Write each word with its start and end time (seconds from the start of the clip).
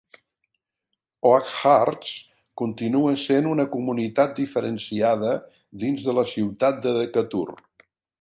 Oakhurst 1.31 2.07
continua 2.61 3.13
sent 3.25 3.49
una 3.51 3.65
comunitat 3.75 4.33
diferenciada 4.39 5.35
dins 5.85 6.07
de 6.09 6.17
la 6.21 6.25
ciutat 6.33 6.81
de 6.87 6.95
Decatur. 6.99 7.47